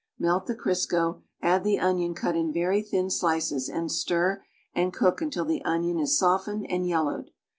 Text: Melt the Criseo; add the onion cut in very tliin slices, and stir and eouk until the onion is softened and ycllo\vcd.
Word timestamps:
Melt 0.17 0.47
the 0.47 0.55
Criseo; 0.55 1.21
add 1.43 1.63
the 1.63 1.77
onion 1.79 2.15
cut 2.15 2.35
in 2.35 2.51
very 2.51 2.81
tliin 2.83 3.11
slices, 3.11 3.69
and 3.69 3.91
stir 3.91 4.43
and 4.73 4.91
eouk 4.91 5.21
until 5.21 5.45
the 5.45 5.63
onion 5.63 5.99
is 5.99 6.17
softened 6.17 6.65
and 6.71 6.85
ycllo\vcd. 6.85 7.27